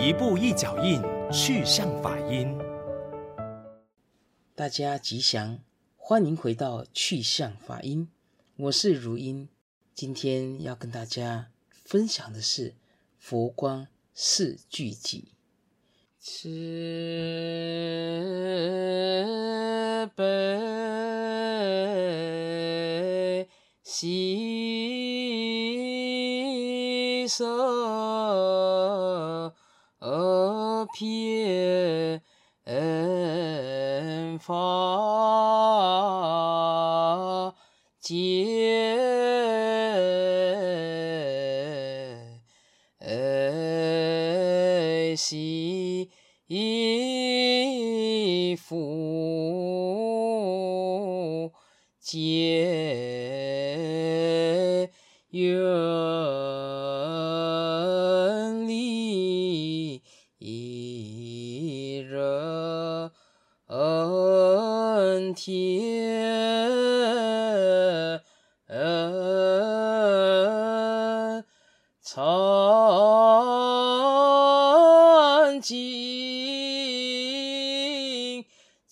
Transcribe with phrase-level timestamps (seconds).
[0.00, 2.56] 一步一脚印，去向法音。
[4.54, 5.58] 大家吉祥，
[5.96, 8.08] 欢迎回到去向法音。
[8.58, 9.48] 我是如音，
[9.96, 12.76] 今天要跟大家分享的是
[13.18, 15.24] 佛光四句偈。
[16.20, 16.48] 慈
[20.14, 20.28] 悲
[23.82, 24.06] 喜
[27.26, 28.07] 舍。
[34.48, 34.54] 法
[38.00, 38.96] 界，
[45.14, 46.08] 悉
[48.56, 48.66] 福
[52.00, 52.58] 结
[55.28, 55.87] 缘。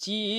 [0.07, 0.36] 结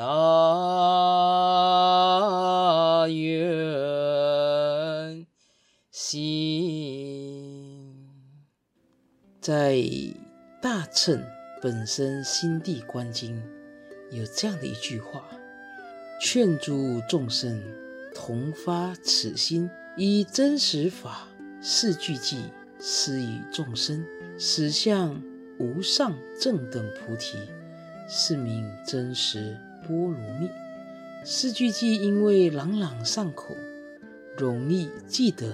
[0.00, 0.06] 大
[3.08, 5.26] 愿
[5.90, 8.08] 心，
[9.42, 9.74] 在
[10.62, 11.22] 《大乘
[11.60, 13.36] 本身心地观经》
[14.10, 15.22] 有这样的一句话。
[16.18, 17.62] 劝诸众生
[18.14, 21.28] 同发此心，以真实法
[21.60, 22.38] 四句偈
[22.80, 24.02] 施与众生，
[24.38, 25.22] 实相
[25.58, 27.36] 无上正等菩提，
[28.08, 29.58] 是名真实
[29.90, 30.48] 波罗蜜。
[31.24, 33.56] 四句偈因为朗朗上口，
[34.38, 35.52] 容易记得，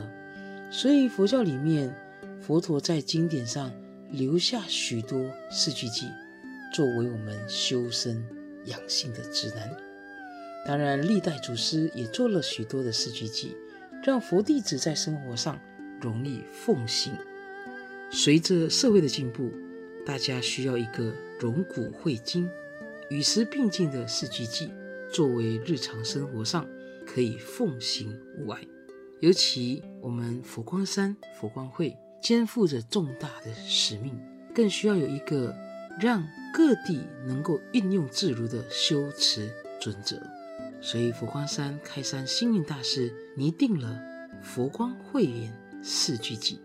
[0.70, 1.90] 所以佛教里面
[2.42, 3.72] 佛陀在经典上
[4.10, 6.10] 留下许多四句偈，
[6.74, 8.22] 作为我们修身
[8.66, 9.74] 养性的指南。
[10.66, 13.48] 当然，历代祖师也做了许多的四句偈，
[14.04, 15.58] 让佛弟子在生活上
[15.98, 17.14] 容易奉行。
[18.10, 19.50] 随着社会的进步，
[20.04, 22.48] 大家需要一个融古汇今、
[23.10, 24.70] 与时并进的四句偈，
[25.12, 26.66] 作为日常生活上
[27.06, 28.60] 可以奉行无碍。
[29.20, 34.18] 尤其我们佛光山佛光会肩负着重大的使命，
[34.54, 35.54] 更需要有一个
[36.00, 39.50] 让各地能够运用自如的修持
[39.80, 40.20] 准则。
[40.82, 43.98] 所以，佛光山开山星云大师拟定了
[44.42, 45.52] 佛光会员
[45.82, 46.58] 四句偈。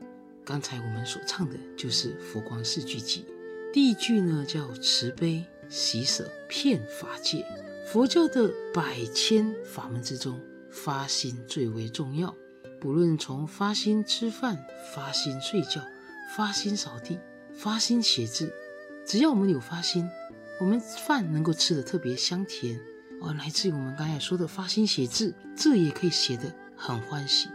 [0.44, 3.24] 刚才我们所唱的就是佛光四句偈。
[3.72, 7.46] 第一句呢叫慈悲习舍骗法界。
[7.88, 10.40] 佛教的百千法门之中，
[10.70, 12.36] 发心最为重要。
[12.80, 15.82] 不论从发心吃饭、发心睡觉、
[16.36, 17.18] 发心扫地、
[17.54, 18.52] 发心写字，
[19.06, 20.08] 只要我们有发心，
[20.60, 22.80] 我们饭能够吃得特别香甜。
[23.22, 27.48] 而来自于我们刚才说的发心写字，字也可以写得很欢喜。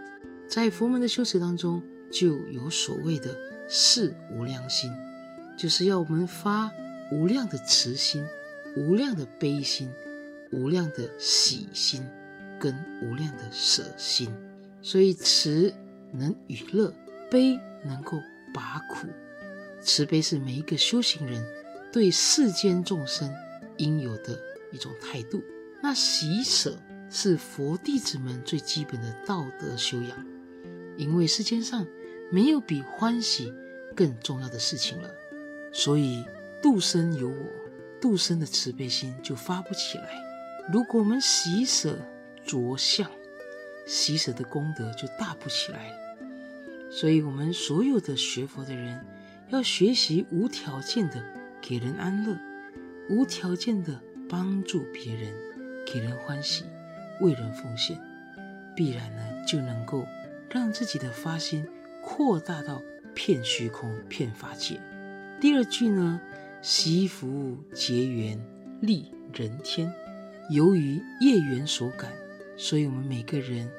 [0.49, 3.37] 在佛门的修持当中，就有所谓的
[3.69, 4.91] 四无量心，
[5.59, 6.71] 就是要我们发
[7.13, 8.27] 无量的慈心、
[8.77, 9.91] 无量的悲心、
[10.53, 12.05] 无量的喜心，
[12.59, 14.33] 跟无量的舍心。
[14.83, 15.73] 所以慈
[16.13, 16.93] 能与乐，
[17.31, 18.21] 悲能够
[18.55, 19.09] 拔苦。
[19.81, 21.45] 慈悲是每一个修行人
[21.93, 23.33] 对世间众生
[23.77, 24.39] 应有的
[24.73, 25.43] 一种态度。
[25.83, 26.77] 那喜舍
[27.11, 30.27] 是佛弟子们最基本的道德修养，
[30.97, 31.87] 因为世间上
[32.33, 33.53] 没有比欢喜
[33.95, 35.11] 更重要的事情了，
[35.73, 36.25] 所以
[36.67, 37.47] 度生有我，
[38.01, 40.09] 度生的慈悲心就发不起来。
[40.69, 41.97] 如果我们喜舍
[42.45, 43.09] 着相，
[43.87, 45.97] 喜舍的功德就大不起来了。
[46.91, 49.01] 所以，我们所有的学佛的人
[49.51, 51.23] 要学习无条件的
[51.63, 52.37] 给人安乐，
[53.09, 55.33] 无条件的帮助别人。
[55.87, 56.65] 给人欢喜，
[57.21, 57.97] 为人奉献，
[58.75, 60.05] 必然呢就能够
[60.51, 61.65] 让自己的发心
[62.03, 62.83] 扩大到
[63.15, 64.81] 遍虚空、遍法界。
[65.41, 66.21] 第二句呢，
[66.69, 68.37] 惜福结缘
[68.81, 69.89] 利人天。
[70.51, 72.13] 由于业缘所感，
[72.57, 73.71] 所以我们每个人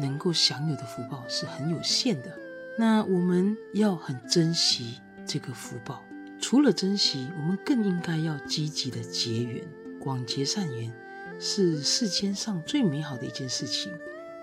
[0.00, 2.36] 能够享有的福报是很有限的。
[2.76, 6.02] 那我们要很珍惜这个福报。
[6.40, 9.64] 除了珍惜，我们更应该要积极的结缘，
[10.00, 10.92] 广结善缘，
[11.38, 13.92] 是世间上最美好的一件事情。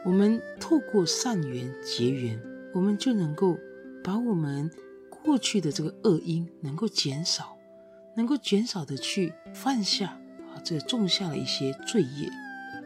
[0.05, 2.41] 我们透过善缘结缘，
[2.73, 3.59] 我们就能够
[4.01, 4.71] 把我们
[5.09, 7.57] 过去的这个恶因能够减少，
[8.15, 10.07] 能够减少的去犯下
[10.53, 12.29] 啊，这种下了一些罪业。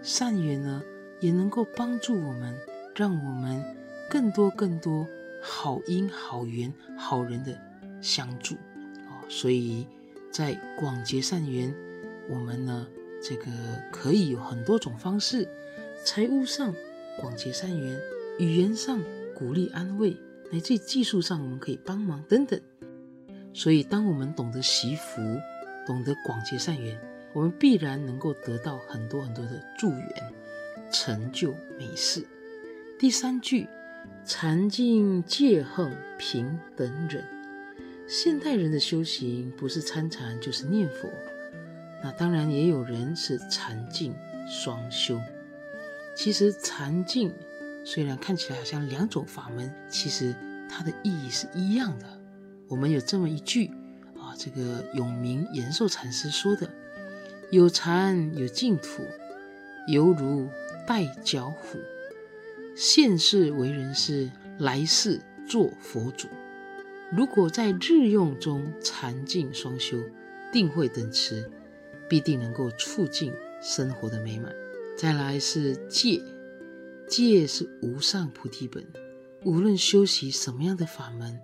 [0.01, 0.83] 善缘呢，
[1.21, 2.55] 也能够帮助我们，
[2.95, 3.63] 让我们
[4.09, 5.07] 更多更多
[5.41, 7.57] 好因、好缘、好人的
[8.01, 8.55] 相助
[9.07, 9.23] 啊。
[9.29, 9.87] 所以，
[10.31, 11.73] 在广结善缘，
[12.29, 12.85] 我们呢，
[13.23, 13.45] 这个
[13.91, 15.47] 可以有很多种方式：
[16.03, 16.75] 财务上
[17.17, 17.97] 广结善缘，
[18.39, 18.99] 语言上
[19.33, 20.17] 鼓励安慰，
[20.51, 22.59] 乃至技术上我们可以帮忙等等。
[23.53, 25.21] 所以，当我们懂得惜福，
[25.85, 26.99] 懂得广结善缘，
[27.33, 30.33] 我们必然能够得到很多很多的助缘，
[30.91, 32.25] 成就美事。
[32.97, 33.67] 第三句：
[34.25, 37.23] 禅净戒横平等忍。
[38.07, 41.09] 现代人的修行不是参禅就是念佛，
[42.03, 44.13] 那当然也有人是禅净
[44.47, 45.19] 双修。
[46.15, 47.33] 其实禅净
[47.85, 50.35] 虽然看起来好像两种法门，其实
[50.69, 52.05] 它的意义是一样的。
[52.67, 53.67] 我们有这么一句
[54.17, 56.69] 啊，这个永明延寿禅师说的
[57.51, 59.03] ：“有禅有净土，
[59.87, 60.47] 犹如
[60.87, 61.79] 带脚虎。
[62.75, 66.27] 现世为人师，来世做佛祖。”
[67.15, 69.97] 如果在日用中禅净双修，
[70.51, 71.47] 定慧等持，
[72.09, 73.31] 必定能够促进
[73.61, 74.51] 生活的美满。
[74.97, 76.19] 再来是戒，
[77.07, 78.83] 戒是无上菩提本。
[79.43, 81.39] 无论修习什么样的法门，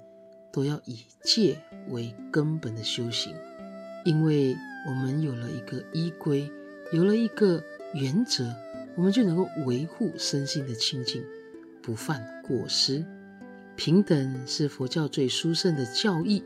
[0.51, 1.57] 都要以戒
[1.89, 3.35] 为根本的修行，
[4.05, 4.55] 因为
[4.87, 6.51] 我们有了一个依归，
[6.91, 7.63] 有了一个
[7.93, 8.53] 原则，
[8.95, 11.23] 我们就能够维护身心的清净，
[11.81, 13.05] 不犯过失。
[13.75, 16.43] 平等是佛教最殊胜的教义。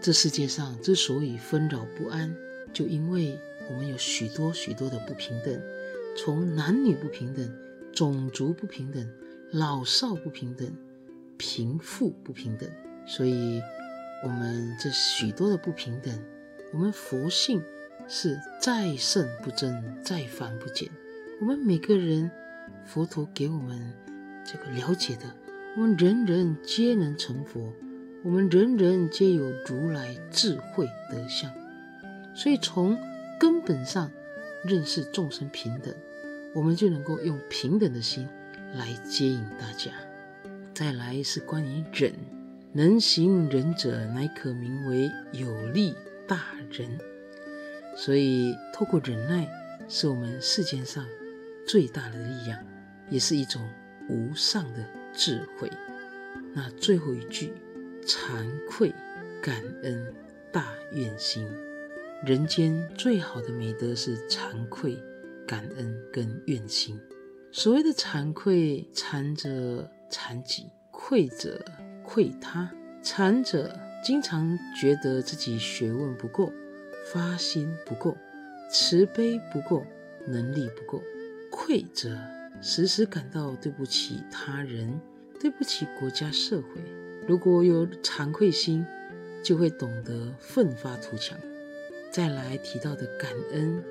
[0.00, 2.34] 这世界上之所以纷扰不安，
[2.72, 3.38] 就因为
[3.68, 5.60] 我们有许多许多的不平等，
[6.16, 7.48] 从男女不平等、
[7.92, 9.06] 种族不平等、
[9.52, 10.74] 老少不平等、
[11.36, 12.68] 贫富不平等。
[13.10, 13.60] 所以，
[14.22, 16.16] 我们这许多的不平等，
[16.72, 17.60] 我们佛性
[18.06, 20.88] 是再胜不增，再繁不减。
[21.40, 22.30] 我们每个人，
[22.84, 23.92] 佛陀给我们
[24.44, 25.22] 这个了解的。
[25.76, 27.72] 我们人人皆能成佛，
[28.22, 31.52] 我们人人皆有如来智慧德相，
[32.32, 32.96] 所以从
[33.40, 34.08] 根本上
[34.62, 35.92] 认识众生平等，
[36.54, 38.28] 我们就能够用平等的心
[38.74, 39.90] 来接引大家。
[40.72, 42.12] 再来是关于忍，
[42.72, 45.94] 能行忍者，乃可名为有力
[46.26, 46.88] 大人。
[47.96, 49.48] 所以透过忍耐，
[49.88, 51.06] 是我们世间上
[51.66, 52.58] 最大的力量，
[53.08, 53.60] 也是一种
[54.08, 54.84] 无上的。
[55.12, 55.68] 智慧，
[56.54, 57.52] 那最后一句，
[58.06, 58.94] 惭愧、
[59.42, 60.14] 感恩、
[60.52, 61.44] 大愿心。
[62.24, 64.96] 人间最好的美德是惭愧、
[65.44, 66.96] 感恩跟愿心。
[67.50, 71.60] 所谓的惭愧，惭者惭己，愧者
[72.12, 72.68] 愧他。
[73.04, 76.52] 惭者经常觉得自己学问不够，
[77.12, 78.16] 发心不够，
[78.68, 79.86] 慈悲不够，
[80.26, 81.00] 能力不够。
[81.52, 82.18] 愧者。
[82.60, 85.00] 时时感到对不起他人，
[85.40, 86.68] 对不起国家社会。
[87.26, 88.84] 如果有惭愧心，
[89.42, 91.38] 就会懂得奋发图强。
[92.10, 93.82] 再来提到的感恩，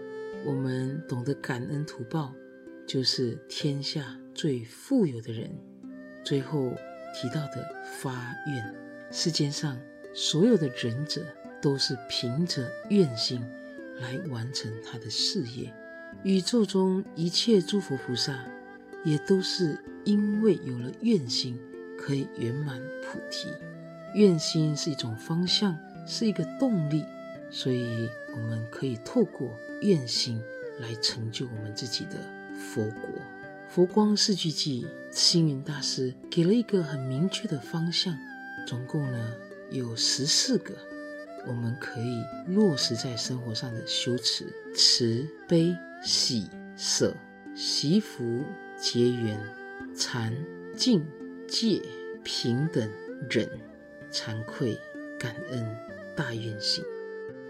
[0.46, 2.36] 我们懂得感恩图报，
[2.86, 5.50] 就是天下最富有的人。
[6.24, 6.72] 最后
[7.14, 8.74] 提到的发愿，
[9.12, 9.80] 世间上
[10.14, 11.26] 所有的仁者
[11.62, 13.42] 都是凭着愿心
[14.00, 15.74] 来完成他的事业。
[16.24, 18.40] 宇宙中一切诸佛菩萨。
[19.06, 21.58] 也都是因为有了愿心，
[21.98, 23.48] 可以圆满菩提。
[24.14, 27.06] 愿心是一种方向，是一个动力，
[27.50, 30.42] 所以我们可以透过愿心
[30.82, 32.18] 来成就我们自己的
[32.54, 33.10] 佛国。
[33.70, 38.18] 佛光四句偈，星云大师给了一个很明确的方向，
[38.66, 39.34] 总共呢
[39.70, 40.74] 有十四个，
[41.48, 44.46] 我们可以落实在生活上的修持：
[44.76, 47.16] 慈悲喜舍
[47.56, 48.44] 惜福。
[48.82, 49.38] 结缘、
[49.94, 50.34] 禅、
[50.74, 51.06] 净、
[51.50, 51.82] 戒、
[52.24, 52.90] 平等、
[53.30, 53.46] 忍、
[54.10, 54.80] 惭愧、
[55.20, 55.78] 感恩、
[56.16, 56.82] 大愿行，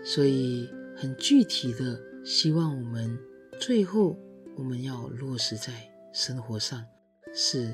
[0.04, 3.16] 所以很具体的，希望我们
[3.60, 4.18] 最后
[4.56, 5.72] 我们要落实在
[6.12, 6.86] 生活上，
[7.34, 7.74] 是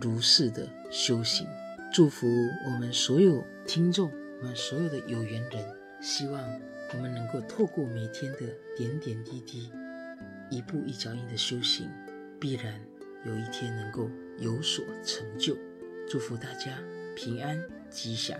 [0.00, 1.46] 如是的修行。
[1.92, 2.26] 祝福
[2.66, 4.10] 我们所有听众，
[4.40, 5.64] 我们所有的有缘人，
[6.00, 6.40] 希望
[6.92, 8.38] 我们能够透过每天的
[8.76, 9.72] 点点滴滴，
[10.50, 11.90] 一步一脚印的修行，
[12.38, 12.80] 必然
[13.24, 14.08] 有一天能够
[14.38, 15.56] 有所成就。
[16.08, 16.78] 祝福大家
[17.16, 18.38] 平安吉祥。